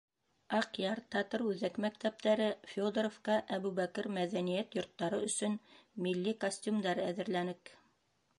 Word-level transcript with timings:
Аҡъяр, 0.59 1.01
Татыр-Үҙәк 1.15 1.75
мәктәптәре, 1.85 2.47
Федоровка, 2.71 3.35
Әбүбәкер 3.59 4.09
мәҙәниәт 4.17 4.79
йорттары 4.79 5.21
өсөн 5.31 5.55
милли 6.07 6.35
костюмдар 6.47 7.05
әҙерләнек. 7.13 7.77